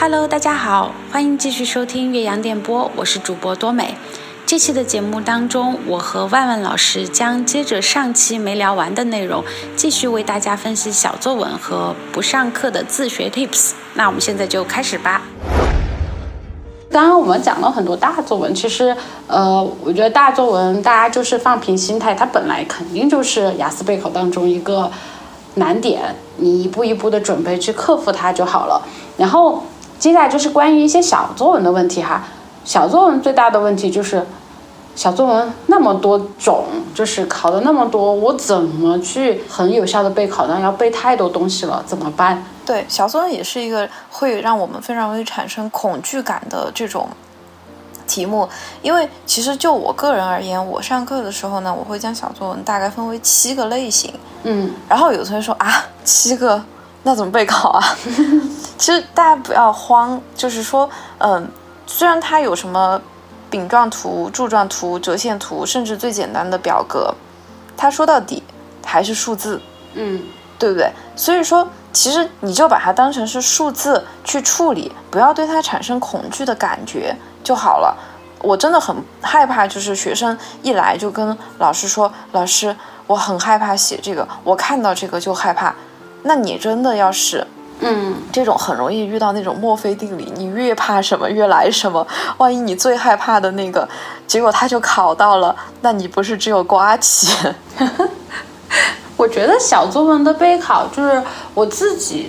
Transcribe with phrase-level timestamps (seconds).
[0.00, 3.96] Hello，大家好，欢迎继续收听岳阳电波，我是主播多美。
[4.46, 9.42] 这期的节目当中，我和万万老师将接着上期没聊完的内容，
[9.74, 13.72] 继续为大家分析小作文和不上课的自学 Tips。
[13.94, 15.22] 那我们现在就开始吧。
[16.92, 24.88] 刚刚我们讲了很多大作文，其实，呃，我觉得大作文大家就是放平心态，它本来肯定就是雅思备考当中一个
[25.56, 28.80] 难点，你一步一步的准备去克服它就好了。
[29.16, 29.64] 然后
[29.98, 32.24] 接下来就是关于一些小作文的问题哈，
[32.64, 34.24] 小作文最大的问题就是。
[34.96, 40.58] 小作文那么多种，就是考的那么多，我怎么去很有效的备考呢？
[40.60, 42.42] 要背太多东西了，怎么办？
[42.66, 47.08] 对，小作文也是一个会让我们非常容易产生恐惧感的这种
[48.08, 48.48] 题目，
[48.82, 54.12] 因为其实就我个人而言，我上课的时候呢，我会将小作文大概分为七个类型。
[54.42, 56.60] 嗯，然后有同学说啊，七个，
[57.02, 57.84] 那怎么备考啊？
[58.78, 61.48] 其实大家不要慌，就是说，嗯，
[61.86, 63.00] 虽然它有什么。
[63.50, 67.14] 饼状图、柱状图、折线图，甚至最简单的表格，
[67.78, 68.42] 它说到底
[68.84, 69.58] 还是数字，
[69.94, 70.22] 嗯，
[70.58, 70.92] 对不对？
[71.16, 77.96] 所以说，其实你就把它当成是数字去处理，不要对它产生恐惧的感觉就好了。
[78.42, 85.74] 我真的很害怕，就是学生一来就跟老师说：“老师，我很害怕写这个，我看到这个就害怕。”
[86.28, 87.44] 那你真的要是。
[87.80, 92.04] 嗯，这种很容易遇到那种墨菲定理，你越怕什么越来什么。
[92.36, 93.88] 万一你最害怕的那个，
[94.26, 97.28] 结果他就考到了，那你不是只有瓜起？
[99.16, 101.22] 我觉得小作文的备考，就是
[101.54, 102.28] 我自己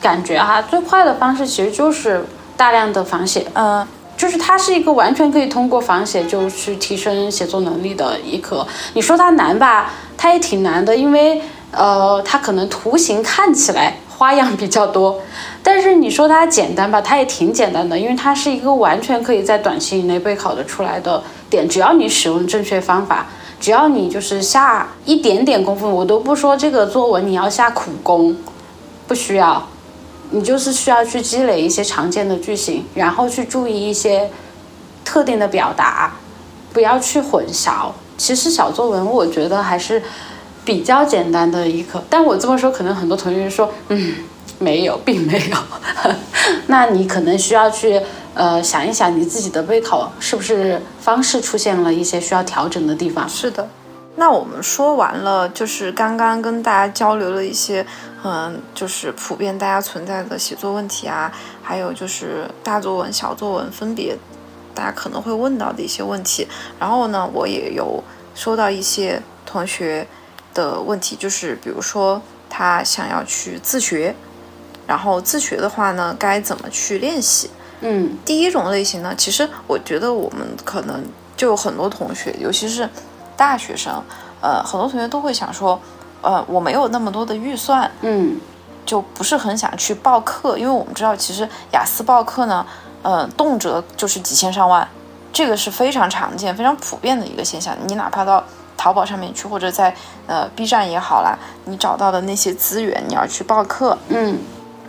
[0.00, 2.24] 感觉哈，最快的方式其实就是
[2.56, 3.44] 大量的仿写。
[3.54, 3.84] 嗯，
[4.16, 8.64] 就是它是一个完全可以通过仿写就去提升写作能力的一科。
[8.92, 11.42] 你说它难吧，它也挺难的，因为
[11.76, 13.96] 呃，它可能图形看起来。
[14.16, 15.20] 花样比较多，
[15.60, 21.20] 但是你说它简单吧，它也挺简单的，因为它是一个完全可以在短期以内备考的出来的
[21.50, 23.26] 点，只要你使用正确方法，
[23.58, 28.36] 只要你就是下一点点功夫，我都不说这个作文你要下苦功，
[29.08, 29.66] 不需要，
[30.30, 34.30] 你就是需要去积累一些常见的句型，然后去注意一些
[35.04, 36.12] 特定的表达，
[36.72, 37.90] 不要去混淆。
[38.16, 40.00] 其实小作文我觉得还是。
[40.64, 44.14] 比较简单的一课，但我这么说，可能很多同学说，嗯，
[44.58, 45.56] 没有，并没有。
[46.68, 48.00] 那你可能需要去
[48.32, 53.28] 呃想一想，你自己的备考是不是方式出现了一些需要调整的地方？
[53.28, 53.68] 是的。
[54.16, 57.84] 那我们说完了，就是刚刚跟大家交流了一些，
[58.22, 61.30] 嗯，就是普遍大家存在的写作问题啊，
[61.62, 64.16] 还有就是大作文、小作文分别
[64.72, 66.46] 大家可能会问到的一些问题。
[66.78, 68.02] 然后呢，我也有
[68.34, 70.06] 收到一些同学。
[70.54, 74.14] 的问题就是，比如说他想要去自学，
[74.86, 77.50] 然后自学的话呢，该怎么去练习？
[77.80, 81.04] 嗯，第一种类型呢，其实我觉得我们可能
[81.36, 82.88] 就有很多同学，尤其是
[83.36, 84.02] 大学生，
[84.40, 85.78] 呃，很多同学都会想说，
[86.22, 88.40] 呃，我没有那么多的预算，嗯，
[88.86, 92.64] 就不是很想去报课，因为我们知道，其实雅思报课呢，
[93.02, 94.88] 呃，动辄就是几千上万，
[95.32, 97.76] 这个是非常常见、非常普遍的一个现象。
[97.86, 98.42] 你哪怕到
[98.84, 99.94] 淘宝上面去，或者在
[100.26, 104.38] 呃 B 站也好啦，你找到的那些资源，你要去报课，嗯，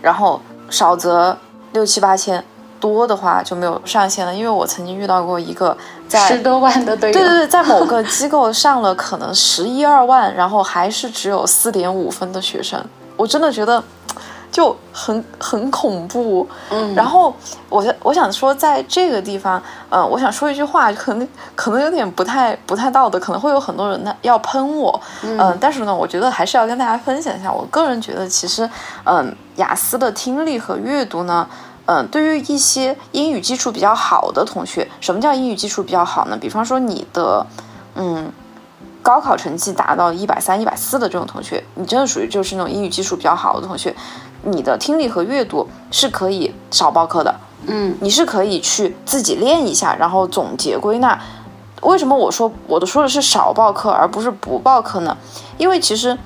[0.02, 1.34] 然后少则
[1.72, 2.44] 六七八千，
[2.78, 4.34] 多的话就没有上限了。
[4.34, 5.74] 因为我曾经遇到过一个
[6.06, 12.84] 在十多万的队对对对，在某个机构上了可能十一二万，然后还是只有四点五分的学生，
[13.16, 13.82] 我真的觉得。
[14.56, 17.30] 就很很恐怖，嗯，然后
[17.68, 28.66] 我我想说，在这个地方，呃，我想说一句话，可能可能有点不太不太道德，可能会有很多人呢要喷我，嗯，但是呢，我觉得还是要跟大家分享一下，我个人觉得，其实，
[29.04, 31.46] 嗯，雅思的听力和阅读呢，
[31.84, 36.38] 嗯，对于一些英语基础比较好的同学，什么叫英语基础比较好呢？
[36.40, 37.46] 比方说你的，
[37.94, 38.32] 嗯。
[39.02, 43.94] 高考成绩达到一百三、一百四的这种同学，你真的属于就是那种英语基础比较好的同学，
[44.46, 47.34] 你的听力和阅读是可以少报课的，
[47.66, 51.20] 嗯，你是可以去自己练一下，然后总结归纳。
[51.82, 55.16] 为什么我说我都说的是少报课而不是不报课呢？
[55.58, 56.16] 因为其实，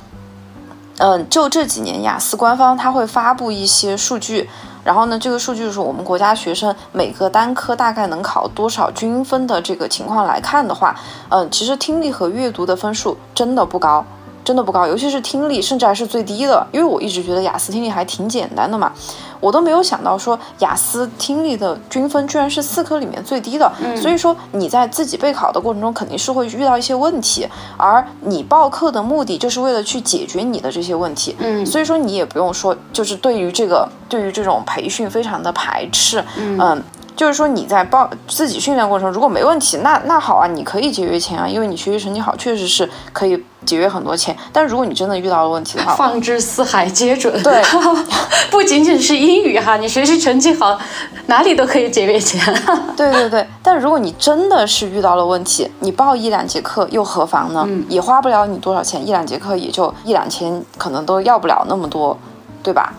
[0.98, 4.48] 嗯，就这几年雅思官方它会发布一些数据。
[4.82, 14.02] 然后呢，这个数据是我们国家学生每个单科大概能考多少均分的这个情况来看的话，嗯，其实听力和阅读的分数真的不高，
[14.44, 16.66] 真的不高，尤其是听力，甚至还是最低的。
[16.72, 18.92] 因为我一直觉得雅思听力还挺简单的嘛，
[19.40, 23.70] 我都没有想到说雅思听力的均分居然是四科里面最低的。
[23.96, 27.46] 所以说你在自己备考的过程中肯定是会遇到一些问题，
[27.76, 31.36] 而你报课的目的就是为了去解决你的这些问题。
[31.38, 36.24] 嗯，所以说你也不用说就是对于这个对于这种培训非常的排斥。
[36.36, 36.82] 嗯。
[37.20, 44.34] 就是说你在报自己训练过程中如果没问题，那那好啊，你可以节约钱啊，因为你学习成绩好，确实是可以节约很多钱。
[44.54, 47.42] 但如果你真的遇到了问题的话，放之四海皆准。
[47.42, 47.62] 对，
[48.50, 50.78] 不仅仅是英语哈，你学习成绩好，
[51.26, 52.40] 哪里都可以节约钱。
[52.96, 57.68] 对对对，但如果你真的是遇到了问题，你报一两节课又何妨呢？
[57.90, 62.16] 也花不了你多少钱，一两节课也就一两千，可能都要不了那么多，
[62.62, 62.94] 对吧？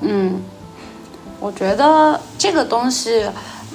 [0.00, 0.42] 嗯，
[1.38, 3.24] 我觉得这个东西。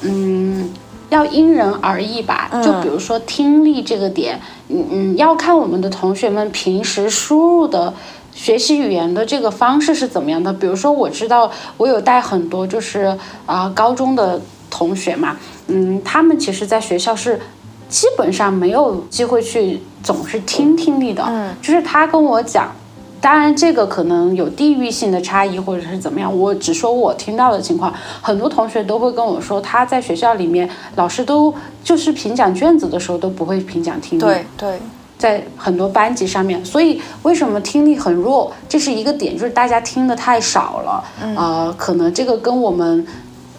[0.02, 0.70] 嗯，
[1.10, 2.50] 要因人而异吧。
[2.64, 4.40] 就比如说听力这个点，
[4.70, 7.94] 嗯嗯，要看我们的同学们平时输入的
[8.34, 10.54] 学习语言的这个方式是怎么样的。
[10.54, 14.40] 比如说，我知道我有带很多就是啊高中的
[14.70, 17.40] 同学嘛，嗯，他们其实在学校是
[17.90, 21.24] 基本上没有机会去总是听听力的。
[21.28, 22.72] 嗯，就是他跟我讲。
[23.19, 26.38] 当然，这个可能有地域性的差异，或者是怎么样。
[26.38, 31.54] 我只说我听到的情况，很多同学都会跟我说，他在学校里面，老师都
[31.84, 34.22] 就是评讲卷子的时候都不会评讲听力。
[34.22, 34.80] 对对，
[35.18, 41.04] 在很多班级上面，所以为什么听力很弱，这是一个点，就是大家听的太少了。
[41.24, 41.36] 嗯。
[41.36, 43.06] 呃，可能这个跟我们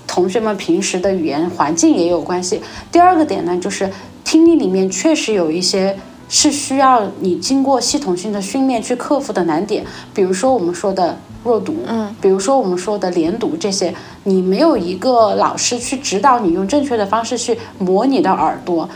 [0.07, 2.63] 同学们平时的语言环境也有关系。
[2.93, 3.91] 第二个点呢，就是
[4.25, 5.99] 听力里面确实有一些。
[6.29, 13.95] 是需要你经过系统性的训练去克服的难点，比如说我们说的弱读，嗯，比如说我们说的连读这些，
[14.25, 18.89] 你没有一个老师去指导你用正确的方式去磨你的耳朵，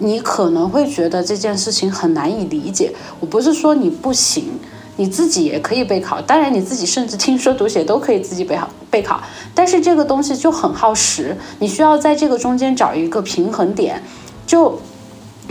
[0.00, 2.92] 你可能会觉得这件事情很难以理解。
[3.20, 4.58] 我不是说你不行，
[4.96, 9.20] 你自己也可以备考，当然你自己甚至听说读写都可以自己备考备考，
[9.54, 14.02] 但是这个东西就很耗时，你需要在这个中间找一个平衡点，
[14.44, 14.80] 就。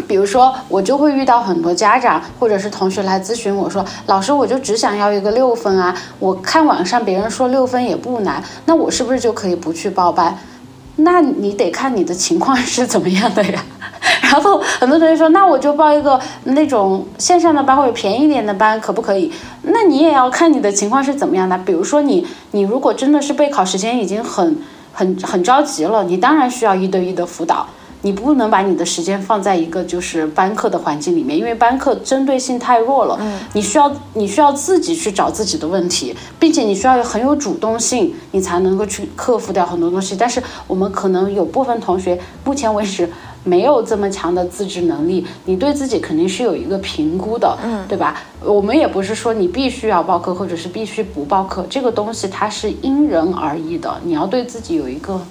[0.08, 5.96] 比如说，我就会遇到很多家长或者是同学来咨询我说：“老师，我就只想要一个六分啊！
[6.20, 10.38] 我看网上别人说六分也不难，那我是不是就可以不去报班？
[10.98, 13.64] 那你得看你的情况是怎么样的呀。”
[14.22, 19.32] 然后很多同学说：“那我就报一个那种线上的班或者便宜点的班，可不可以？”
[19.64, 21.58] 那你也要看你的情况是怎么样的。
[21.60, 24.58] 比如说你你如果真的是备考时间已经很
[24.94, 27.68] 很很着急了，你当然需要一对一的辅导。
[28.01, 33.18] 你不能把你的时间放在一个就是班课的环境里面，因为班课针对性太弱了。
[33.21, 40.15] 嗯，你需要你需要自己去找自己的问题，并且你需要有很有主动性，你才能够去克服掉很多东西。
[40.18, 43.07] 但是我们可能有部分同学目前为止
[43.44, 48.24] 没有这么强的自制能力，你对自己肯定是有一个评估的，嗯，对吧？
[48.44, 55.21] 我们也不是说你必须要报课或者是必须不报课，这个东西它是因人而异的，你要对自己有一个。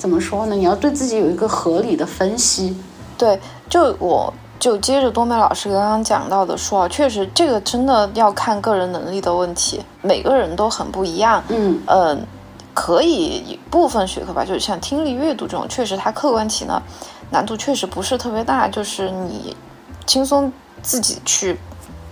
[0.00, 0.54] 怎么说呢？
[0.56, 2.74] 你要对自己有一个合理的分析。
[3.18, 3.38] 对，
[3.68, 11.44] 就我就接着多美老师刚刚讲到的说啊，确实这个真的要看个人能力的问题，每个人都很不一样。
[11.48, 12.26] 嗯嗯，
[12.72, 16.82] 可以部分学科吧，就是像听力、阅读这种，确实它客观题呢
[17.28, 19.54] 难度确实不是特别大，就是你
[20.06, 20.50] 轻松
[20.82, 21.58] 自己去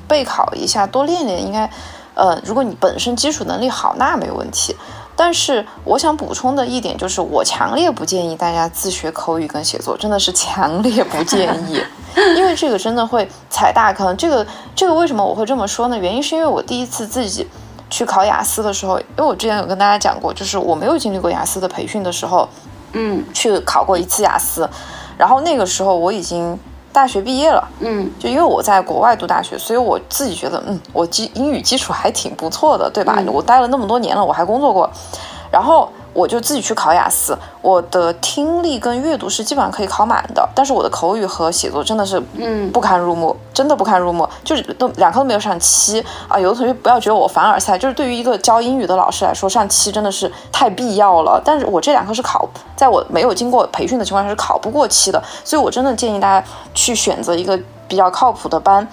[0.07, 1.71] 备考一下，多练练，应该
[2.13, 4.77] 呃，如果你本身基础能力好，那没问题。
[5.21, 11.83] 但是我想补充的一点就是，我强烈不建议大家自学口语跟写作，真的是强烈不建议，
[12.37, 14.17] 因为这个真的会踩大坑。
[14.17, 15.99] 这个这个为什么我会这么说呢？
[15.99, 17.45] 原因是因为我第一次自己
[17.91, 22.49] 去考雅思的时候，因为我之前有跟大家讲过，就是我没有经历过雅思的培训的时候，
[22.93, 24.71] 嗯，去考过一次雅思，
[25.19, 26.57] 然后那个时候我已经。
[26.99, 33.23] 大学毕业了，嗯，就因为我在国外读大学，所以我自己觉得，嗯，我基英语基础还挺不错的，对吧？
[33.29, 34.91] 我待了那么多年了，我还工作过，
[35.53, 35.89] 然后。
[36.13, 46.39] 我就自己去考雅思，我的听力跟阅读是基本上可以考满的，但是我的口语和写作真的是，嗯，不堪入目，真的不堪入目，就是都两科都没有上七啊。
[46.39, 51.41] 有的同学不要觉得我凡尔赛，就是对于一个教英语的老师来说，上七真的是太必要了。
[51.45, 58.87] 但是我这两科是考，在我没有经过培训的情况下是考不过七的，所以我真的建议大家去选择一个比较靠谱的班，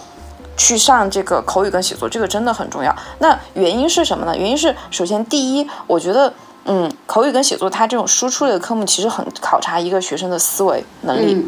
[0.55, 2.95] 去上这个口语跟写作，这个真的很重要。
[3.19, 4.37] 那原因是什么呢？
[4.37, 6.31] 原因是首先第一，我觉得。
[6.65, 11.47] 嗯，口语跟写作，它这种输出类的科目其实很考察一个学生的思维能力。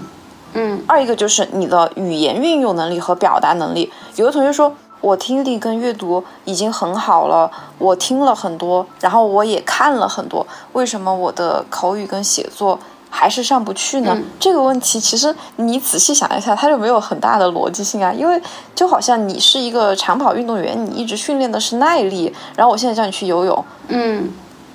[0.53, 0.81] 嗯。
[0.87, 3.91] 二一个就是你的语言运用能力和表达能力。
[4.15, 14.17] 有的同学说，我听力跟阅读已经很好了，我听了很多，然后我也看了很多，为什么我的口语跟写作还是上不去呢？
[14.39, 18.11] 这个问题其实你仔细想一下，它就没有很大的逻辑性啊。
[18.11, 18.41] 因为
[18.73, 24.29] 就好像你是一个长跑运动员，你一直训练的是耐力，然后我现在叫你去游泳，嗯，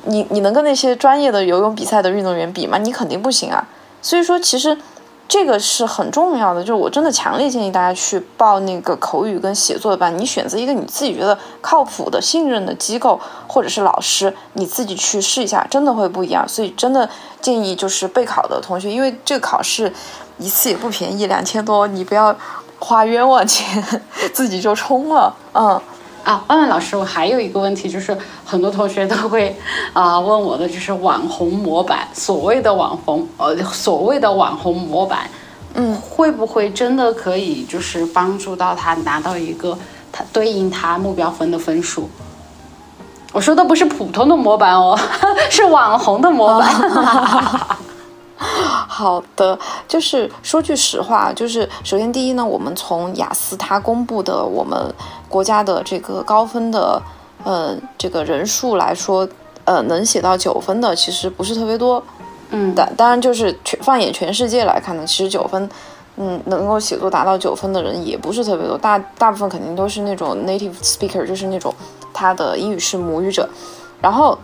[0.04, 2.78] 你你能跟那些专业的游泳比赛的运动员比吗？
[2.78, 3.66] 你肯定不行啊。
[4.00, 4.78] 所以说，其实。
[5.28, 10.14] 这个是很重要的，就是我真的强烈建议大家去报那个口语跟写作的班。
[10.18, 16.46] 你选择一个你自己觉得靠谱的、信任的机构或者是老师，你自己去试一下，真的会不一样。
[16.46, 17.08] 所以真的
[17.40, 19.90] 建议就是备考的同学，因为这个考试
[20.36, 22.36] 一次也不便宜，两千多，你不要
[22.78, 23.82] 花冤枉钱
[24.34, 25.80] 自己就冲了，嗯。
[26.24, 29.56] 啊，万万老师，我还有一个问题，就是很多同学都会
[29.92, 35.28] 啊问我的，就是网红模板，所谓的网红，呃，所谓的网红模板，
[35.74, 39.76] 嗯，会不会真的可以就是帮助到他拿到一个
[40.12, 42.08] 他对应他目标分的分数？
[43.32, 44.98] 我说的不是普通的模板哦，
[45.50, 46.70] 是网红的模板。
[48.94, 49.58] 好的，
[49.88, 54.78] 就是说句实话，就是首先第一呢，我们从雅思它公布的我们
[55.30, 57.00] 国家的这个高分的
[57.42, 59.26] 呃这个人数来说，
[59.64, 62.04] 呃能写到九分的其实不是特别多，
[62.50, 65.70] 嗯，但当然就是全放眼全世界来看呢，其实九分，
[66.16, 71.74] 嗯能够写作达到九分的人也不是特别多，大大部分肯定都是那种 native speaker，就是那种
[72.12, 73.48] 他的英语是母语者，
[74.02, 74.38] 然后。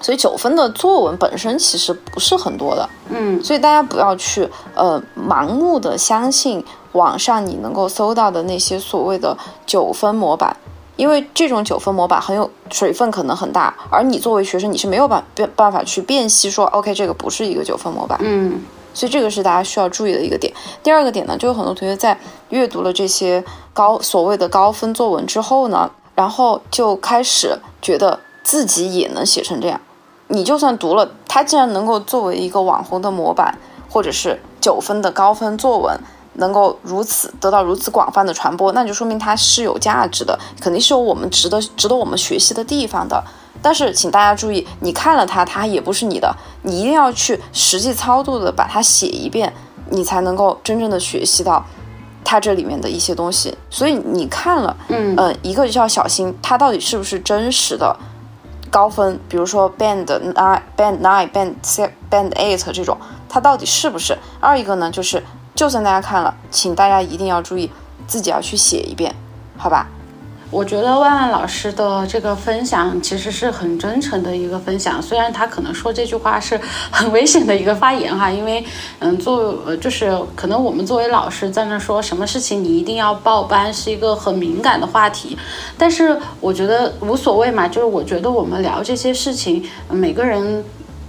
[0.00, 10.56] 所以九分的作文本身其实不是很多的，嗯，所以大家不要去呃盲目的相信网上你能够搜到的那些所谓的九分模板，
[10.96, 18.62] 因为这种九分模板很有水分，可能很大，而你作为学生你是没有办办办法去辨析说，OK 这个不是一个九分模板，嗯，
[18.94, 20.52] 所以这个是大家需要注意的一个点。
[20.82, 22.18] 第二个点呢，就有很多同学在
[22.50, 28.18] 阅读了这些高所谓的高分作文之后呢，然后就开始觉得
[28.48, 29.78] 自己也能写成这样。
[30.28, 33.58] 你就算读了，他既然能够作为一个网红的模板，
[33.90, 36.00] 或者是九分的高分作文，
[36.36, 43.22] 能够如此得到如此广泛的传播，那就说明它是有价值的，肯定是有我们值得值得我们学习的地方的。
[43.60, 49.52] 但是，请大家注意，你看了它，它也不是你的，你一定要去实际操作的把它写一遍，
[49.90, 51.62] 你才能够真正的学习到
[52.24, 53.54] 它这里面的一些东西。
[53.68, 57.94] 所以你看了，嗯呃，一个就要小心它到底是不是真实的。
[58.70, 62.96] 高分，比如说 band nine、band nine、band seven、band eight 这种，
[63.28, 64.16] 它到底是不是？
[64.40, 65.22] 二一个呢，就是
[65.54, 67.70] 就算大家看了，请大家一定要注意，
[68.06, 69.14] 自己要去写一遍，
[69.56, 69.88] 好吧？
[70.50, 76.58] 我觉得万万老师的这个分享其实是很真诚的一个分享，虽然他可能说这句话是
[76.90, 78.64] 很危险的一个发言哈，因为
[79.00, 85.36] 嗯，作为就是可能我们作为老师在那说什么事情你一定要报班是一个很敏感的话题，
[85.76, 90.64] 但是我觉得无所谓嘛，就是我觉得我们聊这些事情，每个人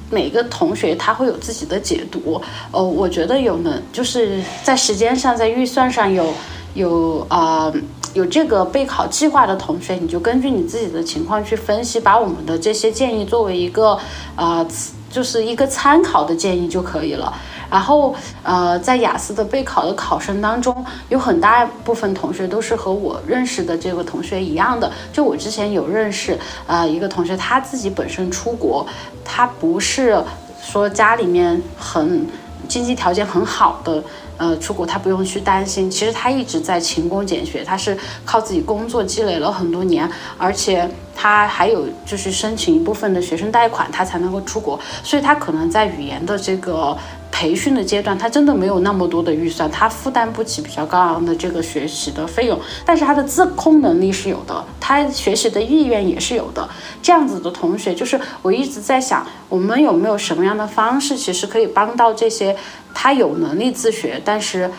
[0.09, 2.41] 每个同学他会有自己的解读，
[2.71, 6.33] 呃，我觉得有呢，就是在时间上在预算上有
[6.73, 7.71] 有啊。
[8.19, 13.97] 有这个备考计划的同学，你就根据你自己的情况去分析，把我们的这些建议作为一个
[14.35, 14.65] 呃，
[15.09, 17.33] 就是一个参考的建议就可以了。
[17.71, 24.91] 然后呃，在雅思的备考的考生当中，有很大部分同学都是和我认识的这个同学一样的。
[25.13, 28.85] 就我之前有认识呃一个同学，他自己本身出国，
[29.23, 30.21] 他不是
[30.61, 32.27] 说家里面很
[32.67, 34.03] 经济条件很好的。
[34.39, 46.97] 呃，出国他不用去担心，其实他一直在勤工俭学，他是靠自己工作积累了很多年，而且他还有就是申请一部分的学生贷款，他才能够出国，所以他可能在语言的这个
[47.31, 56.67] 培训的阶段，他真的没有那么多的预算，他负担不起比较高昂的这个学习的费用，但是他的自控能力是有的，他学习的意愿也是有的，
[57.01, 62.55] 这样子的同学，就是我一直在想，我们有没有什么样的方式，其实可以帮到这些。
[62.91, 64.69] 他有能力自学，但是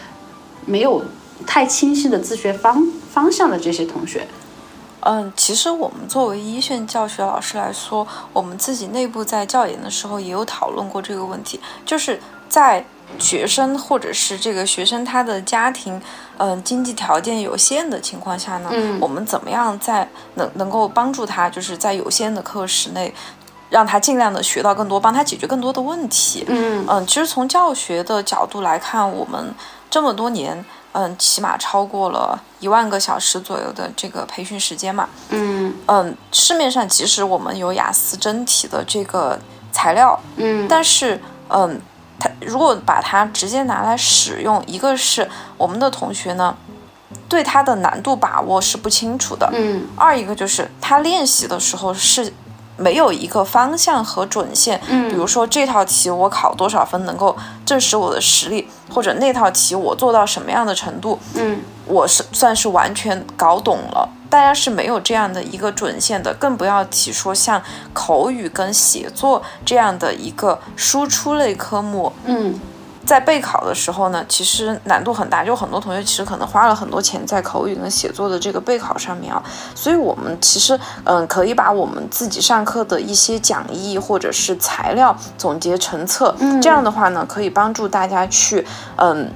[0.66, 1.02] 没有
[1.46, 4.26] 太清晰的自学方方向的这些同学，
[5.00, 12.84] 嗯，其实我们作为一线教学老师来说，我们自己内部在教研的时候也有讨论过这个问题，就是在
[13.18, 15.98] 学生或者是这个学生他的家庭，
[16.36, 23.14] 嗯，经济条件有限的情况下呢，我们怎么样在能能够帮助他，就是在有限的课时内。
[23.70, 26.44] 让他尽量的学到更多，帮他解决更多的问题。
[26.48, 29.54] 嗯嗯，其实从教学的角度来看，我们
[29.88, 35.08] 这么多年，嗯，起码超过了一万个小时左右的这个培训时间嘛。
[35.28, 39.38] 嗯嗯，市面上即使我们有雅思真题的这个
[39.70, 41.80] 材料，嗯，但是嗯，
[42.20, 46.54] 他如果把它直接拿来使用，一个是我们的同学呢，
[47.28, 49.50] 对它的难度把握是不清楚的。
[49.52, 52.32] 嗯，二一个就是他练习的时候是。
[52.76, 54.80] 没有一个方向和准线。
[54.88, 57.36] 嗯，比如说这套题我考多少分能够
[57.66, 64.08] 证实我的实力，或者那套题我做到什么样的程度，嗯，我是算是完全搞懂了。
[64.30, 67.60] 大家是没有这样的一个准线的，更不要提说像
[67.92, 72.12] 口语跟写作这样的一个输出类科目。
[72.24, 72.58] 嗯，
[73.04, 79.42] 在备考的时候呢，其实难度很大，就很多同学其实可能花了很多钱在口语跟写作的这个备考上面啊。
[79.74, 86.32] 所以我们其实嗯，可以把我们自己上课的一些讲义或者是材料总结成册，
[86.62, 89.28] 这样的话呢，可以帮助大家去嗯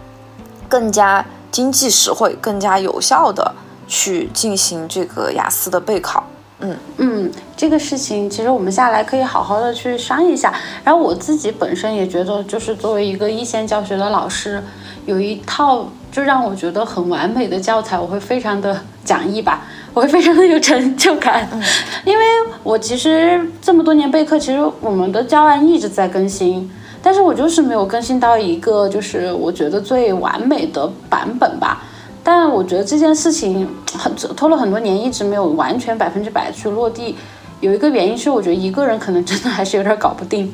[0.68, 3.52] 更加经济实惠、更加有效的。
[3.86, 6.24] 去进行这个雅思的备考，
[6.60, 10.52] 嗯嗯，这个事情其实我们下来可以好好的去商议一下。
[10.84, 14.62] 然后我自己本身也觉得，就是作为一个一线教学的老师，
[15.06, 19.62] 有一套就让我觉得很完美的教材，我会非常的 讲义吧，
[19.92, 21.48] 我会非常的有成就感。
[21.52, 21.62] 嗯，
[22.04, 22.24] 因为
[22.62, 26.70] 我其实这么多年备课，其实我们的教案一直在更新，
[27.02, 31.82] 但是我就是没有更新到一个就是我觉得最完美的版本吧。
[32.26, 37.14] 但我觉得这件事情很拖了很多年，一直没有完全百分之百去落地。
[37.60, 40.52] 有一个原因是，我觉得一个人可能真的还是有点搞不定。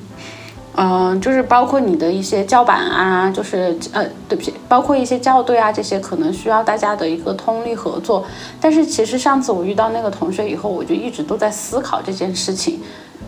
[0.75, 8.25] 嗯，就是包括你的一些教板啊，就是呃，对不起，包括一些校对啊，这些可能需要大家的一个通力合作。
[8.61, 12.81] 但是其实上次我遇到那个同学以后，我就一直都在思考这件事情。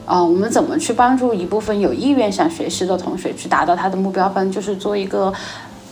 [0.04, 5.32] 啊，我们怎么去帮助一部分有意愿想学习的同学去达到他的目标分，就是做一个。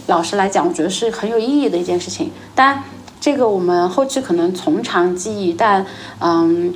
[0.06, 2.30] 老师来讲，我觉得是很有意义的一件事情。
[2.54, 2.82] 但
[3.20, 5.84] 这个我们后期可能从长计议，但
[6.20, 6.72] 嗯，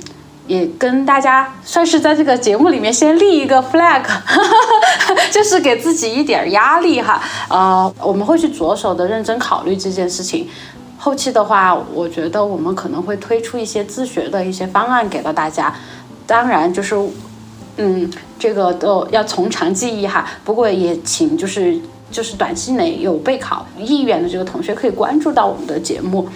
[0.47, 4.03] 也跟大家算是在这个节目里面先立一个 flag，
[5.33, 7.21] 就是给自己一点压力哈。
[7.49, 10.47] 呃，我们会去着手的认真考虑这件事情。
[10.97, 15.73] 后期的话，我觉得我们可能会推出一些自学的一些方案给到大家。
[16.27, 16.95] 当然，就是
[17.77, 20.25] 嗯，这个都要从长计议哈。
[20.43, 21.81] 不过也请就是。
[22.11, 26.27] 就是短期内有备考意愿的这个同学可以关注到我们的节目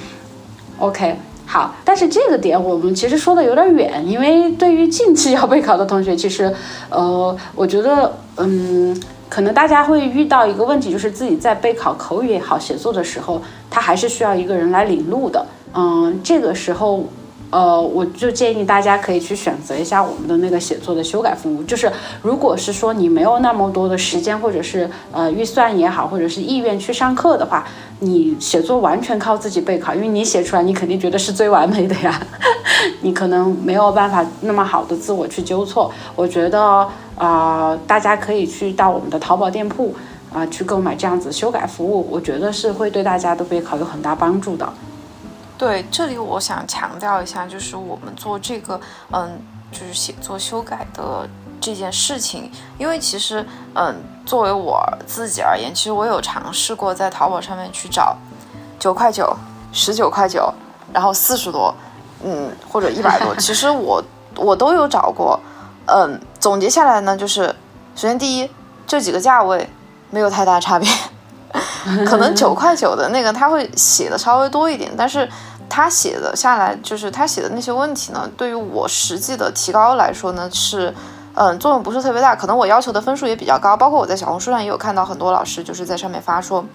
[0.80, 1.76] ，OK，好。
[1.86, 6.54] 但是这个点我们其实说的有点远，因为对于近期要备考的同学，其实，
[6.90, 9.00] 呃，我觉得，嗯，
[9.30, 15.46] 可能大家会遇到一个问题，就是自己在备考口语也好、写作的时候，他还是需要一个人来领路的。
[15.74, 17.06] 嗯，这个时候。
[17.52, 21.64] 呃，我就建议大家可以去选择一下我们的那个写作的修改服务。
[21.64, 21.92] 就是
[22.22, 27.66] 如果是说你没有那么多的时间，或者是呃预算也好，或者是意愿去上课的话，
[28.02, 32.22] 你写作完全靠自己备考，因为你写出来你肯定觉得是最完美的呀。
[33.02, 35.92] 你可能没有办法那么好的自我去纠错。
[36.16, 39.94] 我觉得啊，大家可以去到我们的淘宝店铺
[40.32, 44.72] 啊去购买这样子修改服务，我觉得是会对大家的备考有很大帮助的。
[45.60, 48.80] 对，这里我想强调一下，就是我们做这个，
[49.12, 49.38] 嗯，
[49.74, 51.28] 就是写作修改的
[51.60, 53.46] 这件事情，因为其实，
[53.76, 53.94] 嗯，
[54.26, 58.16] 作为我自己而言，其实我有尝试过在淘宝上面去找
[58.80, 59.36] 九块九、
[59.74, 60.50] 十九块九，
[60.94, 61.76] 然后四十多，
[62.24, 64.02] 嗯，或者一百多，其实我
[64.38, 65.38] 我都有找过，
[65.88, 67.48] 嗯，总结下来呢，就是
[67.98, 68.50] 首先第一，
[68.88, 69.70] 这几个价位
[70.10, 70.88] 没有太大差别。
[72.06, 75.28] 可能九块九的那个他会写的稍微多一点，但是
[75.70, 80.94] 他写的下来就是他写的那些问题呢，对于我实际的提高来说呢，是
[81.36, 82.36] 嗯作用不是特别大。
[82.36, 86.66] 可能我要求的分数也比较高，包括我在小红书上也有看到很多老师就是在上面发说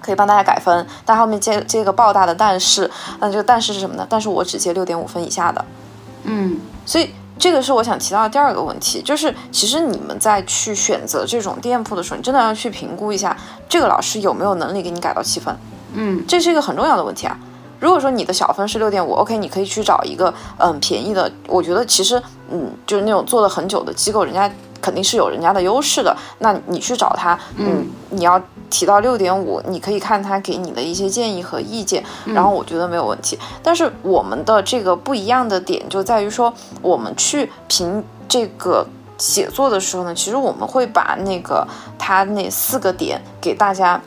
[0.00, 4.06] 可以帮大家改分，但后面接接个爆大的但是，那这个但是是什么呢？
[4.08, 5.64] 但是我只接六点五分以下的，
[6.24, 7.12] 嗯，所以。
[7.38, 13.36] 这个是我想提到的第二个问题，就是其实你们在去选择这种店铺的时候，你真的要去评估一下
[13.68, 15.56] 这个老师有没有能力给你改到七分，
[15.92, 17.38] 嗯，这是一个很重要的问题啊。
[17.80, 22.20] 如果说你的小分是六点五，OK，你可以去找一个嗯便宜的，我觉得其实
[22.50, 28.40] 嗯就是那种做了很久的机构，人家肯定是有人家的优势的，那你去找他，嗯，你要。
[28.70, 33.38] 提到六点五，你可以看他给你的一些建议和意见，然后我觉得没有问题。
[33.62, 38.86] 但是我们的这个不一样的点就在于说，我们去评这个
[39.16, 41.66] 写作的时候呢，其实我们会把那个
[41.98, 43.98] 他那四个点给大家，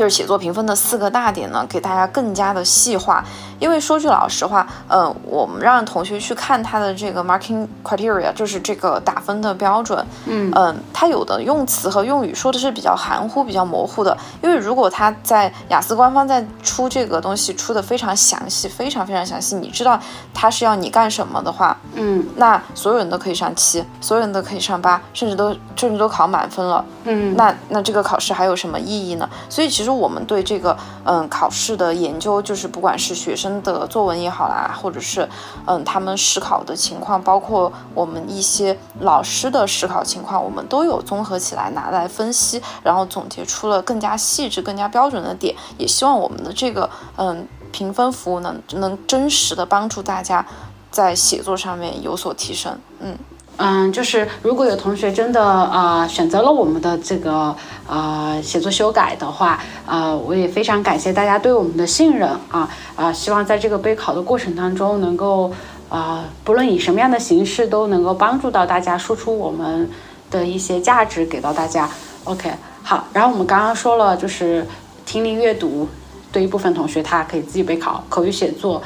[0.00, 3.22] 就是写作评分的四个大点呢，给大家更加的细化。
[3.58, 14.16] 因为说句老实话，嗯，我们让同学去看他的这个 marking criteria，就是这个打分的标准，嗯嗯，他有的用词和用语说的是比较含糊、比较模糊的。
[14.42, 20.00] 因为如果他在雅思官方在出这个东西出的非常详细、非常非常详细，你知道
[20.32, 29.28] 他是要你干什么的话，嗯，那所有人都可以上七，所有人都可以上八，甚至都甚至都考满分了，嗯，那那这个考试还有什么意义呢？
[29.50, 29.89] 所以其实。
[29.94, 35.28] 我们对这个嗯考试的研究，就是不管是学生的作文也好啦，或者是
[35.66, 45.54] 嗯他们试考的情况，包括我们一些老师的试考情况，我们都有综合起来拿来分析，然后总结出了更加细致、更加标准的点。
[45.78, 50.44] 也希望我们的这个嗯评分服务能能真实的帮助大家
[50.90, 52.78] 在写作上面有所提升。
[53.00, 53.18] 嗯。
[53.62, 57.54] 嗯，就是如果有同学真的呃选择了我们的这个
[57.86, 63.12] 呃写作修改的话，呃，我也非常感谢大家对我们的信任啊啊！
[63.12, 65.52] 希望在这个备考的过程当中，能够
[65.90, 69.90] 啊，不论以什么样的形式，都能够帮助到大家，输出我们
[70.30, 71.86] 的一些价值给到大家。
[72.24, 72.50] OK，
[72.82, 73.04] 好。
[73.12, 74.66] 然后我们刚刚说了，就是
[75.04, 75.86] 听力阅读
[76.32, 78.82] 对一部分同学他可以自己备考，口语写作。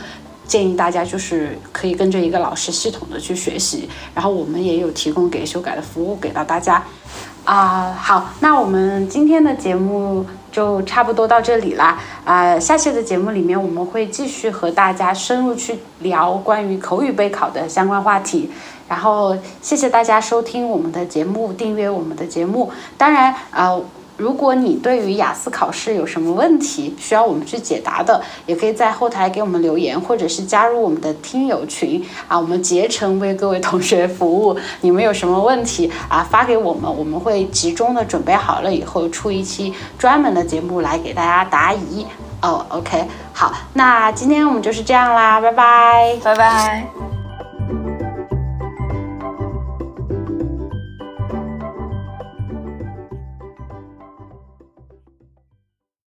[0.46, 6.83] 建议大家就是可以跟着一个老师系统的去学习，然后我们也有提供给修改的服务给到大家。
[7.44, 12.00] 啊，好，那我们今天的节目就差不多到这里啦。
[12.24, 18.50] 啊，下期的节目里面我们会继续和大家深入去聊关于口语备考的相关话题。
[18.88, 22.72] 然后谢谢大家收听我们的节目，订阅我们的节目。
[22.96, 23.78] 当然，啊。
[24.16, 34.57] 如果你对于雅思考试有什么问题需要我们去解答的，也可以在后台给我们留言，或者是加入我们的听友群啊，我们竭诚为各位同学服务。
[34.83, 42.07] 你们有什么问题啊，发给我们，我们会集中的准备好了以后出一期专门的节目来给大家答疑。
[42.40, 47.13] 哦，OK，好，那今天我们就是这样啦，拜拜，拜拜。